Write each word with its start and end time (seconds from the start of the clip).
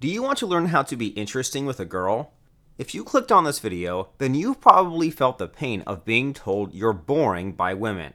Do 0.00 0.06
you 0.06 0.22
want 0.22 0.38
to 0.38 0.46
learn 0.46 0.66
how 0.66 0.84
to 0.84 0.94
be 0.94 1.08
interesting 1.08 1.66
with 1.66 1.80
a 1.80 1.84
girl? 1.84 2.30
If 2.78 2.94
you 2.94 3.02
clicked 3.02 3.32
on 3.32 3.42
this 3.42 3.58
video, 3.58 4.10
then 4.18 4.36
you've 4.36 4.60
probably 4.60 5.10
felt 5.10 5.38
the 5.38 5.48
pain 5.48 5.82
of 5.88 6.04
being 6.04 6.32
told 6.32 6.72
you're 6.72 6.92
boring 6.92 7.50
by 7.50 7.74
women. 7.74 8.14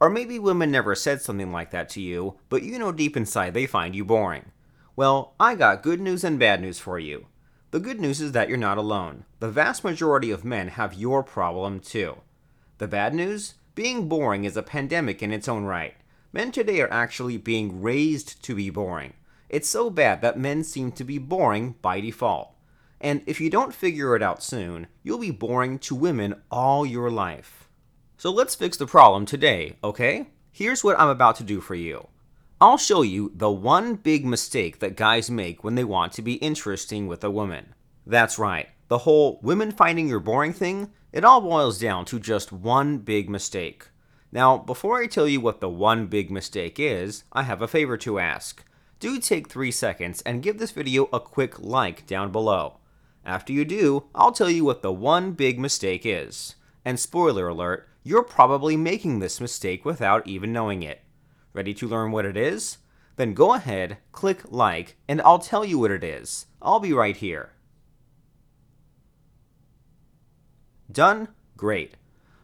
Or 0.00 0.08
maybe 0.08 0.38
women 0.38 0.70
never 0.70 0.94
said 0.94 1.20
something 1.20 1.52
like 1.52 1.72
that 1.72 1.90
to 1.90 2.00
you, 2.00 2.38
but 2.48 2.62
you 2.62 2.78
know 2.78 2.90
deep 2.90 3.18
inside 3.18 3.52
they 3.52 3.66
find 3.66 3.94
you 3.94 4.02
boring. 4.02 4.52
Well, 4.96 5.34
I 5.38 5.56
got 5.56 5.82
good 5.82 6.00
news 6.00 6.24
and 6.24 6.38
bad 6.38 6.62
news 6.62 6.78
for 6.78 6.98
you. 6.98 7.26
The 7.70 7.80
good 7.80 8.00
news 8.00 8.22
is 8.22 8.32
that 8.32 8.48
you're 8.48 8.56
not 8.56 8.78
alone. 8.78 9.26
The 9.40 9.50
vast 9.50 9.84
majority 9.84 10.30
of 10.30 10.42
men 10.42 10.68
have 10.68 10.94
your 10.94 11.22
problem 11.22 11.80
too. 11.80 12.22
The 12.78 12.88
bad 12.88 13.12
news? 13.12 13.56
Being 13.74 14.08
boring 14.08 14.44
is 14.44 14.56
a 14.56 14.62
pandemic 14.62 15.22
in 15.22 15.34
its 15.34 15.48
own 15.48 15.64
right. 15.64 15.96
Men 16.32 16.50
today 16.50 16.80
are 16.80 16.90
actually 16.90 17.36
being 17.36 17.82
raised 17.82 18.42
to 18.44 18.54
be 18.54 18.70
boring. 18.70 19.12
It's 19.50 19.68
so 19.68 19.90
bad 19.90 20.22
that 20.22 20.38
men 20.38 20.62
seem 20.62 20.92
to 20.92 21.02
be 21.02 21.18
boring 21.18 21.74
by 21.82 22.00
default. 22.00 22.54
And 23.00 23.22
if 23.26 23.40
you 23.40 23.50
don't 23.50 23.74
figure 23.74 24.14
it 24.14 24.22
out 24.22 24.44
soon, 24.44 24.86
you'll 25.02 25.18
be 25.18 25.32
boring 25.32 25.80
to 25.80 25.94
women 25.96 26.40
all 26.52 26.86
your 26.86 27.10
life. 27.10 27.68
So 28.16 28.30
let's 28.30 28.54
fix 28.54 28.76
the 28.76 28.86
problem 28.86 29.26
today, 29.26 29.76
okay? 29.82 30.28
Here's 30.52 30.84
what 30.84 31.00
I'm 31.00 31.08
about 31.08 31.34
to 31.36 31.42
do 31.42 31.60
for 31.60 31.74
you. 31.74 32.06
I'll 32.60 32.78
show 32.78 33.02
you 33.02 33.32
the 33.34 33.50
one 33.50 33.96
big 33.96 34.24
mistake 34.24 34.78
that 34.78 34.96
guys 34.96 35.32
make 35.32 35.64
when 35.64 35.74
they 35.74 35.82
want 35.82 36.12
to 36.12 36.22
be 36.22 36.34
interesting 36.34 37.08
with 37.08 37.24
a 37.24 37.30
woman. 37.30 37.74
That's 38.06 38.38
right, 38.38 38.68
the 38.86 38.98
whole 38.98 39.40
women 39.42 39.72
finding 39.72 40.08
you're 40.08 40.20
boring 40.20 40.52
thing, 40.52 40.92
it 41.10 41.24
all 41.24 41.40
boils 41.40 41.80
down 41.80 42.04
to 42.04 42.20
just 42.20 42.52
one 42.52 42.98
big 42.98 43.28
mistake. 43.28 43.88
Now, 44.30 44.58
before 44.58 45.02
I 45.02 45.08
tell 45.08 45.26
you 45.26 45.40
what 45.40 45.60
the 45.60 45.68
one 45.68 46.06
big 46.06 46.30
mistake 46.30 46.78
is, 46.78 47.24
I 47.32 47.42
have 47.42 47.62
a 47.62 47.66
favor 47.66 47.96
to 47.96 48.20
ask 48.20 48.64
do 49.00 49.18
take 49.18 49.48
3 49.48 49.70
seconds 49.70 50.22
and 50.22 50.42
give 50.42 50.58
this 50.58 50.70
video 50.70 51.08
a 51.12 51.18
quick 51.18 51.58
like 51.58 52.06
down 52.06 52.30
below. 52.30 52.76
After 53.24 53.52
you 53.52 53.64
do, 53.64 54.04
I'll 54.14 54.32
tell 54.32 54.50
you 54.50 54.64
what 54.64 54.82
the 54.82 54.92
one 54.92 55.32
big 55.32 55.58
mistake 55.58 56.02
is. 56.04 56.54
And 56.84 57.00
spoiler 57.00 57.48
alert, 57.48 57.88
you're 58.02 58.22
probably 58.22 58.76
making 58.76 59.18
this 59.18 59.40
mistake 59.40 59.84
without 59.84 60.26
even 60.26 60.52
knowing 60.52 60.82
it. 60.82 61.02
Ready 61.52 61.74
to 61.74 61.88
learn 61.88 62.12
what 62.12 62.24
it 62.24 62.36
is? 62.36 62.78
Then 63.16 63.34
go 63.34 63.54
ahead, 63.54 63.98
click 64.12 64.42
like, 64.50 64.96
and 65.08 65.20
I'll 65.22 65.38
tell 65.38 65.64
you 65.64 65.78
what 65.78 65.90
it 65.90 66.04
is. 66.04 66.46
I'll 66.62 66.80
be 66.80 66.92
right 66.92 67.16
here. 67.16 67.52
Done? 70.90 71.28
Great. 71.56 71.94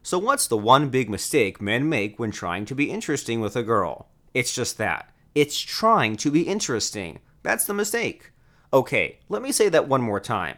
So, 0.02 0.18
what's 0.18 0.46
the 0.46 0.56
one 0.56 0.90
big 0.90 1.10
mistake 1.10 1.60
men 1.60 1.88
make 1.88 2.18
when 2.18 2.30
trying 2.30 2.64
to 2.66 2.74
be 2.74 2.90
interesting 2.90 3.40
with 3.40 3.56
a 3.56 3.62
girl? 3.62 4.08
It's 4.34 4.54
just 4.54 4.78
that 4.78 5.10
it's 5.36 5.60
trying 5.60 6.16
to 6.16 6.30
be 6.30 6.48
interesting. 6.48 7.18
That's 7.42 7.66
the 7.66 7.74
mistake. 7.74 8.32
Okay, 8.72 9.18
let 9.28 9.42
me 9.42 9.52
say 9.52 9.68
that 9.68 9.86
one 9.86 10.00
more 10.00 10.18
time. 10.18 10.56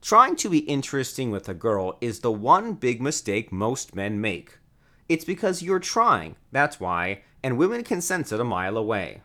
Trying 0.00 0.36
to 0.36 0.48
be 0.48 0.60
interesting 0.60 1.30
with 1.30 1.46
a 1.46 1.52
girl 1.52 1.98
is 2.00 2.20
the 2.20 2.32
one 2.32 2.72
big 2.72 3.02
mistake 3.02 3.52
most 3.52 3.94
men 3.94 4.22
make. 4.22 4.60
It's 5.10 5.26
because 5.26 5.62
you're 5.62 5.78
trying, 5.78 6.36
that's 6.50 6.80
why, 6.80 7.20
and 7.42 7.58
women 7.58 7.84
can 7.84 8.00
sense 8.00 8.32
it 8.32 8.40
a 8.40 8.44
mile 8.44 8.78
away. 8.78 9.20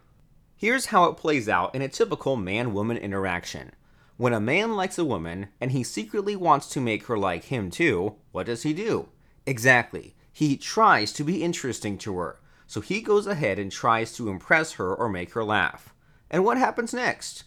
Here's 0.58 0.88
how 0.88 1.06
it 1.06 1.16
plays 1.16 1.48
out 1.48 1.74
in 1.74 1.82
a 1.82 1.88
typical 1.88 2.36
man 2.36 2.74
woman 2.74 2.98
interaction. 2.98 3.72
When 4.18 4.34
a 4.34 4.42
man 4.42 4.76
likes 4.76 4.98
a 4.98 5.06
woman 5.06 5.48
and 5.62 5.72
he 5.72 5.82
secretly 5.82 6.36
wants 6.36 6.68
to 6.72 6.82
make 6.82 7.06
her 7.06 7.18
like 7.18 7.46
him 7.46 7.72
too, 7.72 8.16
what 8.34 8.48
does 8.48 8.64
he 8.64 8.74
do? 8.74 9.08
Exactly, 9.46 10.18
he 10.34 10.58
tries 10.58 11.14
to 11.14 11.24
be 11.24 11.42
interesting 11.42 11.98
to 12.00 12.18
her 12.18 12.40
so 12.70 12.82
he 12.82 13.02
goes 13.02 13.26
ahead 13.26 13.58
and 13.58 13.72
tries 13.72 14.14
to 14.14 14.30
impress 14.30 14.74
her 14.74 14.94
or 14.94 15.10
make 15.10 15.34
her 15.34 15.44
laugh. 15.44 15.92
And 16.30 16.46
what 16.46 16.60
happens 16.60 16.94
next? 16.94 17.46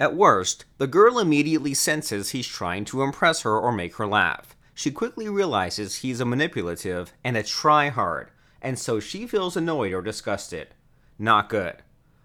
At 0.00 0.16
worst, 0.16 0.64
the 0.78 0.86
girl 0.86 1.18
immediately 1.18 1.74
senses 1.74 2.30
he's 2.30 2.46
trying 2.46 2.86
to 2.86 3.02
impress 3.02 3.42
her 3.42 3.58
or 3.58 3.70
make 3.70 3.96
her 3.96 4.06
laugh. 4.06 4.56
She 4.72 4.90
quickly 4.90 5.28
realizes 5.28 5.96
he's 5.96 6.20
a 6.20 6.24
manipulative 6.24 7.12
and 7.22 7.36
a 7.36 7.42
try-hard, 7.42 8.30
and 8.62 8.78
so 8.78 8.98
she 8.98 9.26
feels 9.26 9.58
annoyed 9.58 9.92
or 9.92 10.00
disgusted. 10.00 10.68
Not 11.18 11.50
good. 11.50 11.82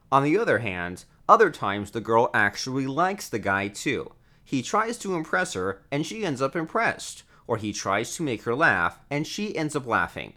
On 0.10 0.24
the 0.24 0.38
other 0.38 0.60
hand, 0.60 1.04
other 1.28 1.52
times 1.52 1.92
the 1.92 2.00
girl 2.00 2.30
actually 2.34 2.88
likes 2.88 3.28
the 3.28 3.40
guy 3.40 3.68
too. 3.68 4.14
He 4.46 4.62
tries 4.62 4.98
to 5.00 5.16
impress 5.16 5.52
her 5.52 5.82
and 5.92 6.06
she 6.06 6.24
ends 6.24 6.42
up 6.42 6.56
impressed, 6.56 7.24
or 7.46 7.58
he 7.58 7.74
tries 7.74 8.16
to 8.16 8.24
make 8.24 8.44
her 8.44 8.56
laugh 8.56 9.00
and 9.10 9.28
she 9.28 9.54
ends 9.54 9.76
up 9.76 9.86
laughing. 9.86 10.36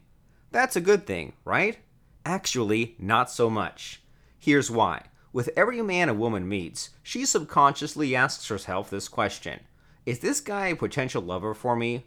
That's 0.51 0.75
a 0.75 0.81
good 0.81 1.07
thing, 1.07 1.35
right? 1.45 1.79
Actually, 2.25 2.97
not 2.99 3.31
so 3.31 3.49
much. 3.49 4.03
Here's 4.39 4.71
why. 4.71 5.05
With 5.33 5.51
every 5.57 5.81
man 5.81 6.09
a 6.09 6.15
woman 6.15 6.49
meets, 6.49 6.91
she 7.03 7.25
subconsciously 7.25 8.17
asks 8.17 8.49
herself 8.49 8.91
this 8.91 9.09
question 9.09 9.61
Is 10.05 10.19
this 10.19 10.41
guy 10.41 10.69
a 10.69 10.77
potential 10.77 11.23
lover 11.23 11.55
for 11.55 11.77
me? 11.77 12.07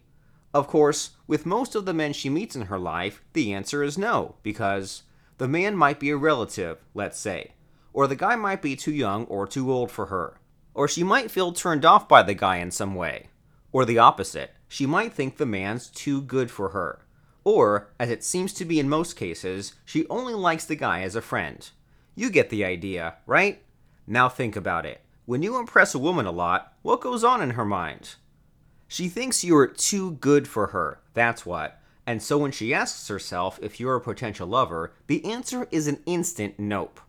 Of 0.53 0.67
course, 0.67 1.11
with 1.25 1.45
most 1.45 1.73
of 1.73 1.85
the 1.85 1.93
men 1.93 2.13
she 2.13 2.29
meets 2.29 2.55
in 2.55 2.63
her 2.63 2.77
life, 2.77 3.23
the 3.33 3.53
answer 3.53 3.81
is 3.81 3.97
no, 3.97 4.35
because 4.43 5.03
the 5.39 5.47
man 5.47 5.75
might 5.75 5.99
be 5.99 6.11
a 6.11 6.17
relative, 6.17 6.77
let's 6.93 7.19
say, 7.19 7.53
or 7.91 8.07
the 8.07 8.15
guy 8.15 8.35
might 8.35 8.61
be 8.61 8.75
too 8.75 8.91
young 8.91 9.25
or 9.25 9.47
too 9.47 9.71
old 9.71 9.89
for 9.89 10.07
her, 10.07 10.39
or 10.73 10.87
she 10.87 11.03
might 11.03 11.31
feel 11.31 11.53
turned 11.53 11.85
off 11.85 12.07
by 12.07 12.21
the 12.21 12.35
guy 12.35 12.57
in 12.57 12.69
some 12.69 12.93
way, 12.93 13.29
or 13.71 13.83
the 13.83 13.97
opposite, 13.97 14.51
she 14.67 14.85
might 14.85 15.13
think 15.13 15.37
the 15.37 15.45
man's 15.45 15.87
too 15.87 16.21
good 16.21 16.51
for 16.51 16.69
her. 16.69 17.05
Or, 17.43 17.89
as 17.99 18.09
it 18.09 18.23
seems 18.23 18.53
to 18.53 18.65
be 18.65 18.79
in 18.79 18.87
most 18.87 19.15
cases, 19.15 19.73
she 19.85 20.07
only 20.07 20.33
likes 20.33 20.65
the 20.65 20.75
guy 20.75 21.01
as 21.01 21.15
a 21.15 21.21
friend. 21.21 21.69
You 22.15 22.29
get 22.29 22.49
the 22.49 22.63
idea, 22.63 23.15
right? 23.25 23.61
Now 24.07 24.29
think 24.29 24.55
about 24.55 24.85
it. 24.85 25.01
When 25.25 25.41
you 25.41 25.57
impress 25.57 25.95
a 25.95 25.99
woman 25.99 26.25
a 26.25 26.31
lot, 26.31 26.73
what 26.81 27.01
goes 27.01 27.23
on 27.23 27.41
in 27.41 27.51
her 27.51 27.65
mind? 27.65 28.15
She 28.87 29.07
thinks 29.07 29.43
you're 29.43 29.67
too 29.67 30.13
good 30.13 30.47
for 30.47 30.67
her, 30.67 30.99
that's 31.13 31.45
what. 31.45 31.81
And 32.05 32.21
so 32.21 32.37
when 32.37 32.51
she 32.51 32.73
asks 32.73 33.07
herself 33.07 33.57
if 33.61 33.79
you're 33.79 33.95
a 33.95 34.01
potential 34.01 34.47
lover, 34.47 34.93
the 35.07 35.23
answer 35.25 35.67
is 35.71 35.87
an 35.87 36.01
instant 36.05 36.59
nope. 36.59 36.99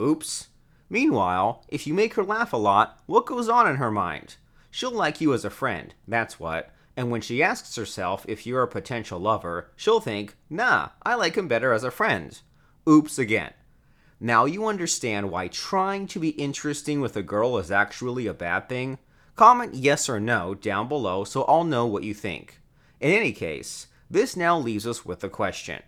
Oops. 0.00 0.48
Meanwhile, 0.88 1.64
if 1.68 1.86
you 1.86 1.94
make 1.94 2.14
her 2.14 2.22
laugh 2.22 2.52
a 2.52 2.56
lot, 2.56 3.00
what 3.06 3.26
goes 3.26 3.48
on 3.48 3.68
in 3.68 3.76
her 3.76 3.90
mind? 3.90 4.36
She'll 4.70 4.92
like 4.92 5.20
you 5.20 5.34
as 5.34 5.44
a 5.44 5.50
friend, 5.50 5.94
that's 6.06 6.38
what. 6.38 6.70
And 6.96 7.10
when 7.10 7.20
she 7.20 7.42
asks 7.42 7.76
herself 7.76 8.24
if 8.26 8.46
you're 8.46 8.62
a 8.62 8.68
potential 8.68 9.18
lover, 9.18 9.70
she'll 9.76 10.00
think, 10.00 10.36
nah, 10.48 10.90
I 11.02 11.14
like 11.14 11.36
him 11.36 11.46
better 11.46 11.72
as 11.72 11.84
a 11.84 11.90
friend. 11.90 12.40
Oops 12.88 13.18
again. 13.18 13.52
Now 14.18 14.46
you 14.46 14.66
understand 14.66 15.30
why 15.30 15.48
trying 15.48 16.06
to 16.08 16.18
be 16.18 16.30
interesting 16.30 17.02
with 17.02 17.16
a 17.16 17.22
girl 17.22 17.58
is 17.58 17.70
actually 17.70 18.26
a 18.26 18.32
bad 18.32 18.68
thing? 18.68 18.98
Comment 19.34 19.74
yes 19.74 20.08
or 20.08 20.18
no 20.18 20.54
down 20.54 20.88
below 20.88 21.24
so 21.24 21.42
I'll 21.42 21.64
know 21.64 21.84
what 21.84 22.04
you 22.04 22.14
think. 22.14 22.60
In 22.98 23.12
any 23.12 23.32
case, 23.32 23.88
this 24.08 24.34
now 24.34 24.58
leaves 24.58 24.86
us 24.86 25.04
with 25.04 25.22
a 25.22 25.28
question. 25.28 25.82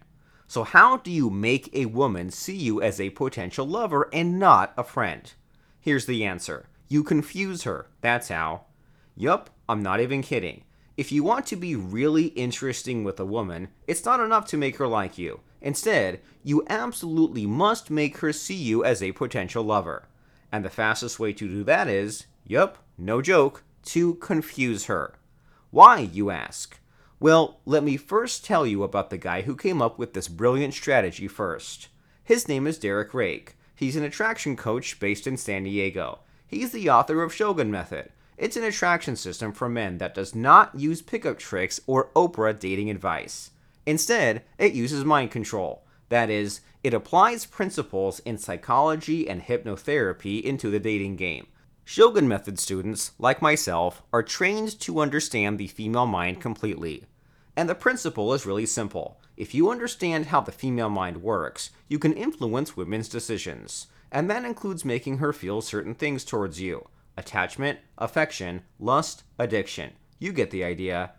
So, 0.46 0.64
how 0.64 0.98
do 0.98 1.10
you 1.10 1.30
make 1.30 1.70
a 1.74 1.86
woman 1.86 2.30
see 2.30 2.56
you 2.56 2.82
as 2.82 3.00
a 3.00 3.10
potential 3.10 3.66
lover 3.66 4.10
and 4.12 4.38
not 4.38 4.74
a 4.76 4.84
friend? 4.84 5.32
Here's 5.80 6.06
the 6.06 6.24
answer 6.24 6.66
you 6.88 7.02
confuse 7.02 7.62
her. 7.62 7.86
That's 8.00 8.28
how. 8.28 8.64
Yup, 9.16 9.50
I'm 9.68 9.82
not 9.82 10.00
even 10.00 10.22
kidding. 10.22 10.64
If 10.98 11.12
you 11.12 11.22
want 11.22 11.46
to 11.46 11.54
be 11.54 11.76
really 11.76 12.26
interesting 12.34 13.04
with 13.04 13.20
a 13.20 13.24
woman, 13.24 13.68
it's 13.86 14.04
not 14.04 14.18
enough 14.18 14.46
to 14.46 14.56
make 14.56 14.78
her 14.78 14.88
like 14.88 15.16
you. 15.16 15.38
Instead, 15.60 16.18
you 16.42 16.64
absolutely 16.68 17.46
must 17.46 17.88
make 17.88 18.16
her 18.18 18.32
see 18.32 18.56
you 18.56 18.84
as 18.84 19.00
a 19.00 19.12
potential 19.12 19.62
lover. 19.62 20.08
And 20.50 20.64
the 20.64 20.70
fastest 20.70 21.20
way 21.20 21.32
to 21.34 21.46
do 21.46 21.62
that 21.62 21.86
is, 21.86 22.26
yup, 22.44 22.78
no 22.98 23.22
joke, 23.22 23.62
to 23.84 24.14
confuse 24.16 24.86
her. 24.86 25.14
Why, 25.70 26.00
you 26.00 26.30
ask? 26.30 26.80
Well, 27.20 27.60
let 27.64 27.84
me 27.84 27.96
first 27.96 28.44
tell 28.44 28.66
you 28.66 28.82
about 28.82 29.10
the 29.10 29.18
guy 29.18 29.42
who 29.42 29.54
came 29.54 29.80
up 29.80 30.00
with 30.00 30.14
this 30.14 30.26
brilliant 30.26 30.74
strategy 30.74 31.28
first. 31.28 31.90
His 32.24 32.48
name 32.48 32.66
is 32.66 32.76
Derek 32.76 33.14
Rake. 33.14 33.54
He's 33.76 33.94
an 33.94 34.02
attraction 34.02 34.56
coach 34.56 34.98
based 34.98 35.28
in 35.28 35.36
San 35.36 35.62
Diego. 35.62 36.18
He's 36.44 36.72
the 36.72 36.90
author 36.90 37.22
of 37.22 37.32
Shogun 37.32 37.70
Method, 37.70 38.10
it's 38.38 38.56
an 38.56 38.62
attraction 38.62 39.16
system 39.16 39.52
for 39.52 39.68
men 39.68 39.98
that 39.98 40.14
does 40.14 40.32
not 40.32 40.72
use 40.74 41.02
pickup 41.02 41.40
tricks 41.40 41.80
or 41.88 42.10
Oprah 42.14 42.58
dating 42.58 42.88
advice. 42.88 43.50
Instead, 43.84 44.44
it 44.58 44.74
uses 44.74 45.04
mind 45.04 45.32
control. 45.32 45.82
That 46.08 46.30
is, 46.30 46.60
it 46.84 46.94
applies 46.94 47.46
principles 47.46 48.20
in 48.20 48.38
psychology 48.38 49.28
and 49.28 49.42
hypnotherapy 49.42 50.40
into 50.40 50.70
the 50.70 50.78
dating 50.78 51.16
game. 51.16 51.48
Shogun 51.84 52.28
Method 52.28 52.60
students, 52.60 53.10
like 53.18 53.42
myself, 53.42 54.02
are 54.12 54.22
trained 54.22 54.78
to 54.80 55.00
understand 55.00 55.58
the 55.58 55.66
female 55.66 56.06
mind 56.06 56.40
completely. 56.40 57.06
And 57.56 57.68
the 57.68 57.74
principle 57.74 58.32
is 58.34 58.46
really 58.46 58.66
simple. 58.66 59.20
If 59.36 59.52
you 59.52 59.68
understand 59.70 60.26
how 60.26 60.42
the 60.42 60.52
female 60.52 60.90
mind 60.90 61.22
works, 61.22 61.70
you 61.88 61.98
can 61.98 62.12
influence 62.12 62.76
women's 62.76 63.08
decisions. 63.08 63.88
And 64.12 64.30
that 64.30 64.44
includes 64.44 64.84
making 64.84 65.18
her 65.18 65.32
feel 65.32 65.60
certain 65.60 65.94
things 65.94 66.24
towards 66.24 66.60
you 66.60 66.86
attachment, 67.18 67.80
affection, 67.98 68.62
lust, 68.78 69.24
addiction. 69.38 69.90
You 70.18 70.32
get 70.32 70.50
the 70.50 70.64
idea. 70.64 71.12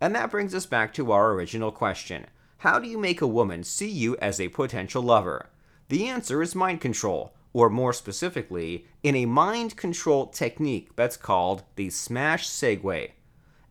And 0.00 0.14
that 0.14 0.30
brings 0.30 0.54
us 0.54 0.66
back 0.66 0.92
to 0.94 1.12
our 1.12 1.30
original 1.32 1.70
question 1.70 2.26
How 2.58 2.78
do 2.78 2.88
you 2.88 2.98
make 2.98 3.22
a 3.22 3.26
woman 3.26 3.62
see 3.62 3.88
you 3.88 4.16
as 4.16 4.40
a 4.40 4.48
potential 4.48 5.02
lover? 5.02 5.48
The 5.88 6.08
answer 6.08 6.42
is 6.42 6.54
mind 6.54 6.80
control, 6.80 7.34
or 7.52 7.70
more 7.70 7.92
specifically, 7.92 8.86
in 9.02 9.14
a 9.14 9.26
mind 9.26 9.76
control 9.76 10.26
technique 10.26 10.96
that's 10.96 11.16
called 11.16 11.62
the 11.76 11.88
smash 11.88 12.48
segue. 12.48 13.12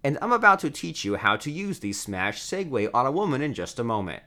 And 0.05 0.17
I'm 0.21 0.31
about 0.31 0.59
to 0.59 0.69
teach 0.69 1.03
you 1.03 1.15
how 1.15 1.35
to 1.37 1.51
use 1.51 1.79
the 1.79 1.93
smash 1.93 2.41
segue 2.41 2.89
on 2.93 3.05
a 3.05 3.11
woman 3.11 3.41
in 3.41 3.53
just 3.53 3.79
a 3.79 3.83
moment. 3.83 4.23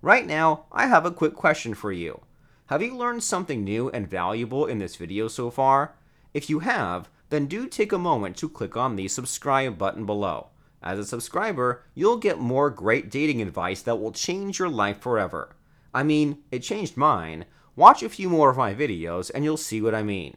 Right 0.00 0.26
now, 0.26 0.66
I 0.70 0.86
have 0.86 1.04
a 1.04 1.10
quick 1.10 1.34
question 1.34 1.74
for 1.74 1.92
you. 1.92 2.20
Have 2.66 2.82
you 2.82 2.96
learned 2.96 3.24
something 3.24 3.64
new 3.64 3.90
and 3.90 4.08
valuable 4.08 4.64
in 4.64 4.78
this 4.78 4.94
video 4.94 5.26
so 5.26 5.50
far? 5.50 5.94
If 6.32 6.48
you 6.48 6.60
have, 6.60 7.08
then 7.30 7.46
do 7.46 7.66
take 7.66 7.92
a 7.92 7.98
moment 7.98 8.36
to 8.38 8.48
click 8.48 8.76
on 8.76 8.96
the 8.96 9.08
subscribe 9.08 9.78
button 9.78 10.06
below. 10.06 10.48
As 10.82 10.98
a 10.98 11.04
subscriber, 11.04 11.84
you'll 11.94 12.16
get 12.16 12.38
more 12.38 12.70
great 12.70 13.10
dating 13.10 13.42
advice 13.42 13.82
that 13.82 14.00
will 14.00 14.12
change 14.12 14.58
your 14.58 14.68
life 14.68 15.00
forever. 15.00 15.54
I 15.92 16.02
mean, 16.02 16.38
it 16.50 16.60
changed 16.60 16.96
mine. 16.96 17.44
Watch 17.76 18.02
a 18.02 18.08
few 18.08 18.28
more 18.28 18.50
of 18.50 18.56
my 18.56 18.74
videos 18.74 19.30
and 19.34 19.44
you'll 19.44 19.56
see 19.56 19.82
what 19.82 19.94
I 19.94 20.02
mean. 20.02 20.36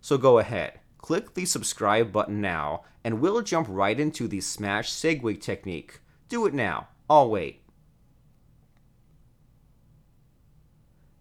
So 0.00 0.18
go 0.18 0.38
ahead, 0.38 0.80
click 0.98 1.34
the 1.34 1.44
subscribe 1.44 2.12
button 2.12 2.40
now, 2.40 2.82
and 3.02 3.20
we'll 3.20 3.42
jump 3.42 3.66
right 3.70 3.98
into 3.98 4.28
the 4.28 4.40
smash 4.40 4.90
segue 4.90 5.40
technique. 5.40 6.00
Do 6.28 6.46
it 6.46 6.54
now. 6.54 6.88
I'll 7.08 7.30
wait. 7.30 7.62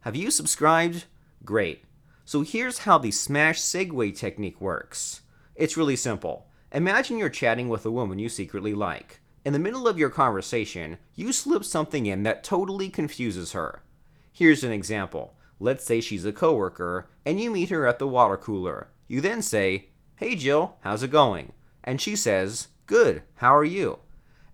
Have 0.01 0.15
you 0.15 0.31
subscribed? 0.31 1.05
Great. 1.45 1.83
So 2.25 2.41
here's 2.41 2.79
how 2.79 2.97
the 2.97 3.11
smash 3.11 3.59
segue 3.59 4.17
technique 4.17 4.61
works. 4.61 5.21
It's 5.55 5.75
really 5.75 5.97
simple. 5.97 6.47
Imagine 6.71 7.17
you're 7.17 7.29
chatting 7.29 7.67
with 7.67 7.85
a 7.85 7.91
woman 7.91 8.17
you 8.17 8.29
secretly 8.29 8.73
like. 8.73 9.19
In 9.43 9.51
the 9.51 9.59
middle 9.59 9.89
of 9.89 9.99
your 9.99 10.09
conversation, 10.09 10.97
you 11.15 11.33
slip 11.33 11.65
something 11.65 12.05
in 12.05 12.23
that 12.23 12.43
totally 12.43 12.89
confuses 12.89 13.51
her. 13.51 13.83
Here's 14.31 14.63
an 14.63 14.71
example. 14.71 15.35
Let's 15.59 15.83
say 15.83 15.99
she's 15.99 16.25
a 16.25 16.31
coworker, 16.31 17.09
and 17.25 17.41
you 17.41 17.51
meet 17.51 17.69
her 17.69 17.85
at 17.85 17.99
the 17.99 18.07
water 18.07 18.37
cooler. 18.37 18.87
You 19.07 19.19
then 19.19 19.41
say, 19.41 19.89
Hey 20.15 20.35
Jill, 20.35 20.77
how's 20.81 21.03
it 21.03 21.11
going? 21.11 21.51
And 21.83 21.99
she 21.99 22.15
says, 22.15 22.69
Good, 22.85 23.23
how 23.35 23.55
are 23.55 23.65
you? 23.65 23.99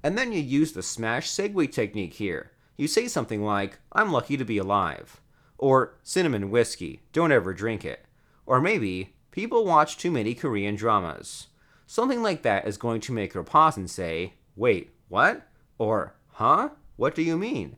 And 0.01 0.18
then 0.18 0.31
you 0.31 0.42
use 0.42 0.72
the 0.72 0.81
smash 0.81 1.30
segue 1.30 1.72
technique 1.72 2.15
here. 2.15 2.51
You 2.77 2.88
say 2.88 3.07
something 3.07 3.44
like, 3.44 3.77
I'm 3.92 4.12
lucky 4.12 4.38
to 4.38 4.45
be 4.45 4.57
alive. 4.57 5.22
Or, 5.59 5.97
cinnamon 6.03 6.50
whiskey, 6.50 7.01
don't 7.11 7.33
ever 7.33 7.53
drink 7.53 7.85
it. 7.85 8.06
Or 8.45 8.61
maybe, 8.61 9.13
people 9.29 9.65
watch 9.65 9.97
too 9.97 10.09
many 10.09 10.33
Korean 10.33 10.75
dramas. 10.75 11.47
Something 11.85 12.23
like 12.23 12.44
that 12.44 12.65
is 12.65 12.77
going 12.77 13.01
to 13.01 13.11
make 13.11 13.33
her 13.33 13.44
pause 13.44 13.75
and 13.75 13.89
say, 13.89 14.33
Wait, 14.56 14.91
what? 15.09 15.47
Or, 15.77 16.15
Huh? 16.31 16.69
What 16.95 17.13
do 17.13 17.21
you 17.21 17.38
mean? 17.38 17.75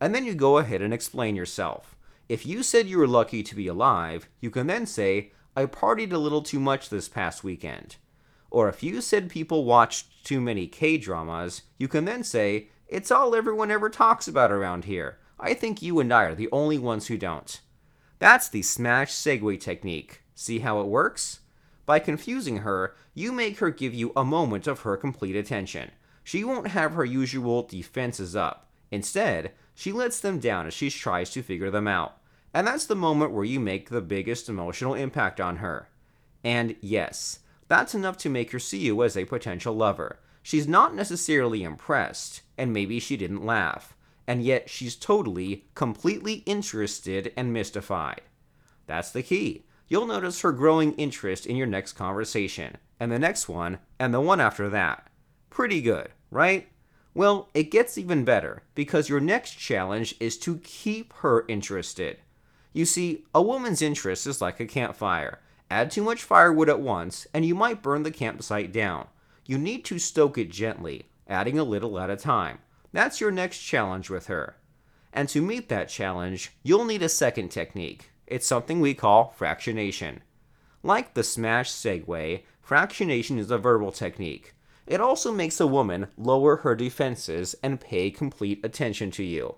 And 0.00 0.14
then 0.14 0.24
you 0.24 0.34
go 0.34 0.58
ahead 0.58 0.80
and 0.80 0.94
explain 0.94 1.34
yourself. 1.34 1.96
If 2.28 2.46
you 2.46 2.62
said 2.62 2.86
you 2.86 2.98
were 2.98 3.08
lucky 3.08 3.42
to 3.42 3.54
be 3.56 3.66
alive, 3.66 4.28
you 4.40 4.50
can 4.50 4.68
then 4.68 4.86
say, 4.86 5.32
I 5.56 5.66
partied 5.66 6.12
a 6.12 6.18
little 6.18 6.42
too 6.42 6.60
much 6.60 6.88
this 6.88 7.08
past 7.08 7.42
weekend. 7.42 7.96
Or 8.50 8.68
if 8.68 8.82
you 8.82 9.00
said 9.00 9.28
people 9.28 9.64
watched 9.64 10.24
too 10.24 10.40
many 10.40 10.68
K 10.68 10.98
dramas, 10.98 11.62
you 11.78 11.88
can 11.88 12.04
then 12.04 12.22
say, 12.22 12.68
It's 12.86 13.10
all 13.10 13.34
everyone 13.34 13.72
ever 13.72 13.90
talks 13.90 14.28
about 14.28 14.52
around 14.52 14.84
here. 14.84 15.18
I 15.38 15.54
think 15.54 15.82
you 15.82 16.00
and 16.00 16.12
I 16.12 16.24
are 16.24 16.34
the 16.34 16.48
only 16.50 16.78
ones 16.78 17.08
who 17.08 17.18
don't. 17.18 17.60
That's 18.18 18.48
the 18.48 18.62
smash 18.62 19.12
segue 19.12 19.60
technique. 19.60 20.22
See 20.34 20.60
how 20.60 20.80
it 20.80 20.86
works? 20.86 21.40
By 21.84 21.98
confusing 21.98 22.58
her, 22.58 22.94
you 23.14 23.32
make 23.32 23.58
her 23.58 23.70
give 23.70 23.94
you 23.94 24.12
a 24.16 24.24
moment 24.24 24.66
of 24.66 24.80
her 24.80 24.96
complete 24.96 25.36
attention. 25.36 25.90
She 26.24 26.42
won't 26.42 26.68
have 26.68 26.94
her 26.94 27.04
usual 27.04 27.62
defenses 27.62 28.34
up. 28.34 28.68
Instead, 28.90 29.52
she 29.74 29.92
lets 29.92 30.20
them 30.20 30.38
down 30.40 30.66
as 30.66 30.74
she 30.74 30.90
tries 30.90 31.30
to 31.30 31.42
figure 31.42 31.70
them 31.70 31.86
out. 31.86 32.16
And 32.54 32.66
that's 32.66 32.86
the 32.86 32.96
moment 32.96 33.32
where 33.32 33.44
you 33.44 33.60
make 33.60 33.90
the 33.90 34.00
biggest 34.00 34.48
emotional 34.48 34.94
impact 34.94 35.40
on 35.40 35.56
her. 35.56 35.88
And 36.42 36.76
yes, 36.80 37.40
that's 37.68 37.94
enough 37.94 38.16
to 38.18 38.30
make 38.30 38.52
her 38.52 38.58
see 38.58 38.78
you 38.78 39.02
as 39.02 39.16
a 39.16 39.24
potential 39.24 39.74
lover. 39.74 40.18
She's 40.42 40.68
not 40.68 40.94
necessarily 40.94 41.62
impressed, 41.62 42.42
and 42.56 42.72
maybe 42.72 43.00
she 43.00 43.16
didn't 43.16 43.44
laugh, 43.44 43.95
and 44.26 44.42
yet 44.42 44.68
she's 44.68 44.96
totally, 44.96 45.66
completely 45.74 46.42
interested 46.46 47.32
and 47.36 47.52
mystified. 47.52 48.22
That's 48.86 49.10
the 49.10 49.22
key 49.22 49.66
you'll 49.88 50.06
notice 50.06 50.40
her 50.40 50.52
growing 50.52 50.92
interest 50.94 51.46
in 51.46 51.56
your 51.56 51.66
next 51.66 51.92
conversation, 51.92 52.76
and 52.98 53.10
the 53.10 53.18
next 53.18 53.48
one, 53.48 53.78
and 53.98 54.12
the 54.12 54.20
one 54.20 54.40
after 54.40 54.68
that. 54.68 55.08
Pretty 55.50 55.80
good, 55.80 56.08
right? 56.30 56.68
Well, 57.14 57.48
it 57.54 57.70
gets 57.70 57.96
even 57.96 58.24
better 58.24 58.62
because 58.74 59.08
your 59.08 59.20
next 59.20 59.52
challenge 59.52 60.14
is 60.20 60.36
to 60.38 60.58
keep 60.58 61.12
her 61.14 61.44
interested. 61.48 62.18
You 62.72 62.84
see, 62.84 63.24
a 63.34 63.40
woman's 63.40 63.80
interest 63.80 64.26
is 64.26 64.42
like 64.42 64.60
a 64.60 64.66
campfire. 64.66 65.40
Add 65.70 65.90
too 65.90 66.02
much 66.02 66.22
firewood 66.22 66.68
at 66.68 66.80
once, 66.80 67.26
and 67.32 67.44
you 67.44 67.54
might 67.54 67.82
burn 67.82 68.02
the 68.02 68.10
campsite 68.10 68.72
down. 68.72 69.06
You 69.46 69.56
need 69.56 69.84
to 69.86 69.98
stoke 69.98 70.36
it 70.36 70.50
gently, 70.50 71.06
adding 71.26 71.58
a 71.58 71.64
little 71.64 71.98
at 71.98 72.10
a 72.10 72.16
time. 72.16 72.58
That's 72.96 73.20
your 73.20 73.30
next 73.30 73.58
challenge 73.58 74.08
with 74.08 74.28
her. 74.28 74.56
And 75.12 75.28
to 75.28 75.42
meet 75.42 75.68
that 75.68 75.90
challenge, 75.90 76.52
you'll 76.62 76.86
need 76.86 77.02
a 77.02 77.10
second 77.10 77.50
technique. 77.50 78.10
It's 78.26 78.46
something 78.46 78.80
we 78.80 78.94
call 78.94 79.34
fractionation. 79.38 80.20
Like 80.82 81.12
the 81.12 81.22
smash 81.22 81.70
segue, 81.70 82.40
fractionation 82.66 83.36
is 83.36 83.50
a 83.50 83.58
verbal 83.58 83.92
technique. 83.92 84.54
It 84.86 85.02
also 85.02 85.30
makes 85.30 85.60
a 85.60 85.66
woman 85.66 86.06
lower 86.16 86.56
her 86.56 86.74
defenses 86.74 87.54
and 87.62 87.82
pay 87.82 88.10
complete 88.10 88.64
attention 88.64 89.10
to 89.10 89.22
you. 89.22 89.56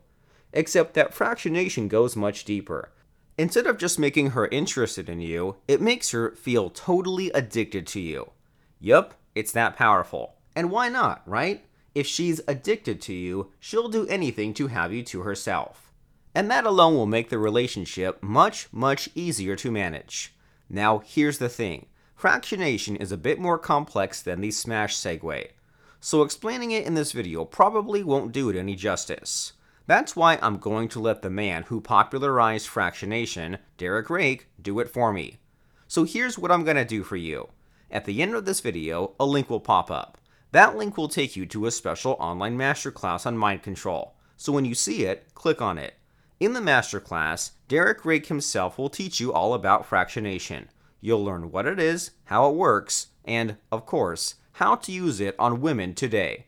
Except 0.52 0.94
that 0.94 1.14
fractionation 1.14 1.86
goes 1.86 2.16
much 2.16 2.44
deeper. 2.44 2.90
Instead 3.38 3.68
of 3.68 3.78
just 3.78 4.00
making 4.00 4.30
her 4.30 4.48
interested 4.48 5.08
in 5.08 5.20
you, 5.20 5.54
it 5.68 5.80
makes 5.80 6.10
her 6.10 6.32
feel 6.32 6.70
totally 6.70 7.30
addicted 7.30 7.86
to 7.86 8.00
you. 8.00 8.32
Yup, 8.80 9.14
it's 9.36 9.52
that 9.52 9.76
powerful. 9.76 10.34
And 10.56 10.72
why 10.72 10.88
not, 10.88 11.22
right? 11.24 11.64
If 11.94 12.06
she's 12.06 12.40
addicted 12.46 13.00
to 13.02 13.14
you, 13.14 13.50
she'll 13.58 13.88
do 13.88 14.06
anything 14.06 14.54
to 14.54 14.68
have 14.68 14.92
you 14.92 15.02
to 15.04 15.20
herself 15.20 15.88
and 16.38 16.48
that 16.48 16.64
alone 16.64 16.94
will 16.94 17.04
make 17.04 17.30
the 17.30 17.38
relationship 17.38 18.22
much, 18.22 18.68
much 18.70 19.08
easier 19.16 19.56
to 19.56 19.72
manage. 19.72 20.34
Now, 20.70 20.98
here's 20.98 21.38
the 21.38 21.48
thing 21.48 21.86
fractionation 22.16 23.00
is 23.00 23.10
a 23.10 23.16
bit 23.16 23.40
more 23.40 23.58
complex 23.58 24.22
than 24.22 24.40
the 24.40 24.52
smash 24.52 24.96
segue, 24.96 25.48
so 25.98 26.22
explaining 26.22 26.70
it 26.70 26.86
in 26.86 26.94
this 26.94 27.10
video 27.10 27.44
probably 27.44 28.04
won't 28.04 28.30
do 28.30 28.48
it 28.50 28.56
any 28.56 28.76
justice. 28.76 29.54
That's 29.88 30.14
why 30.14 30.38
I'm 30.40 30.58
going 30.58 30.88
to 30.90 31.00
let 31.00 31.22
the 31.22 31.30
man 31.30 31.64
who 31.64 31.80
popularized 31.80 32.68
fractionation, 32.68 33.58
Derek 33.76 34.08
Rake, 34.08 34.46
do 34.62 34.78
it 34.78 34.90
for 34.90 35.12
me. 35.12 35.38
So 35.88 36.04
here's 36.04 36.38
what 36.38 36.52
I'm 36.52 36.62
going 36.62 36.76
to 36.76 36.84
do 36.84 37.02
for 37.02 37.16
you. 37.16 37.48
At 37.90 38.04
the 38.04 38.22
end 38.22 38.36
of 38.36 38.44
this 38.44 38.60
video, 38.60 39.14
a 39.18 39.26
link 39.26 39.50
will 39.50 39.58
pop 39.58 39.90
up. 39.90 40.18
That 40.52 40.76
link 40.76 40.96
will 40.96 41.08
take 41.08 41.36
you 41.36 41.44
to 41.46 41.66
a 41.66 41.70
special 41.70 42.16
online 42.18 42.56
masterclass 42.56 43.26
on 43.26 43.36
mind 43.36 43.62
control. 43.62 44.14
So 44.36 44.52
when 44.52 44.64
you 44.64 44.74
see 44.74 45.04
it, 45.04 45.34
click 45.34 45.60
on 45.60 45.76
it. 45.76 45.94
In 46.40 46.52
the 46.52 46.60
masterclass, 46.60 47.50
Derek 47.66 48.04
Rake 48.04 48.26
himself 48.26 48.78
will 48.78 48.88
teach 48.88 49.20
you 49.20 49.32
all 49.32 49.52
about 49.52 49.88
fractionation. 49.88 50.68
You'll 51.00 51.24
learn 51.24 51.50
what 51.50 51.66
it 51.66 51.78
is, 51.78 52.12
how 52.24 52.48
it 52.48 52.56
works, 52.56 53.08
and, 53.24 53.56
of 53.70 53.84
course, 53.84 54.36
how 54.52 54.76
to 54.76 54.92
use 54.92 55.20
it 55.20 55.34
on 55.38 55.60
women 55.60 55.94
today. 55.94 56.46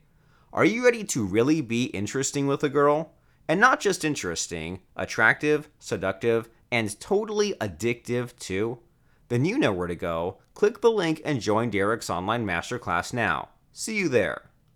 Are 0.52 0.64
you 0.64 0.84
ready 0.84 1.04
to 1.04 1.24
really 1.24 1.60
be 1.60 1.84
interesting 1.86 2.46
with 2.46 2.64
a 2.64 2.68
girl? 2.68 3.12
And 3.48 3.60
not 3.60 3.80
just 3.80 4.04
interesting, 4.04 4.80
attractive, 4.96 5.68
seductive, 5.78 6.48
and 6.72 6.98
totally 7.00 7.54
addictive 7.60 8.36
too? 8.38 8.78
Then 9.28 9.44
you 9.44 9.58
know 9.58 9.72
where 9.72 9.88
to 9.88 9.94
go. 9.94 10.38
Click 10.54 10.80
the 10.80 10.90
link 10.90 11.20
and 11.24 11.40
join 11.40 11.70
Derek's 11.70 12.10
online 12.10 12.46
masterclass 12.46 13.12
now. 13.12 13.50
See 13.72 13.96
you 13.96 14.08
there. 14.08 14.49